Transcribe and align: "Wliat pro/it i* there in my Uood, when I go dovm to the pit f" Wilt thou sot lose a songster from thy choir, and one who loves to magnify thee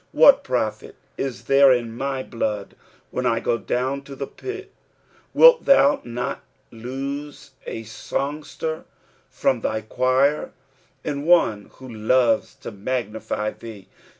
"Wliat 0.17 0.41
pro/it 0.41 0.95
i* 1.19 1.27
there 1.45 1.71
in 1.71 1.95
my 1.95 2.23
Uood, 2.23 2.69
when 3.11 3.27
I 3.27 3.39
go 3.39 3.59
dovm 3.59 4.03
to 4.05 4.15
the 4.15 4.25
pit 4.25 4.71
f" 4.75 5.19
Wilt 5.35 5.65
thou 5.65 6.01
sot 6.03 6.41
lose 6.71 7.51
a 7.67 7.83
songster 7.83 8.85
from 9.29 9.61
thy 9.61 9.81
choir, 9.81 10.53
and 11.03 11.27
one 11.27 11.69
who 11.73 11.87
loves 11.87 12.55
to 12.65 12.71
magnify 12.71 13.51
thee 13.51 13.89